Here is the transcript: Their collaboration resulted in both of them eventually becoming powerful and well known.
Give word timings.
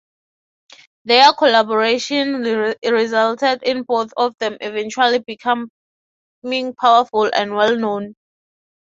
Their 1.05 1.31
collaboration 1.33 2.41
resulted 2.83 3.61
in 3.61 3.83
both 3.83 4.11
of 4.17 4.35
them 4.39 4.57
eventually 4.59 5.19
becoming 5.19 5.69
powerful 6.79 7.29
and 7.35 7.53
well 7.53 7.77
known. 7.77 8.15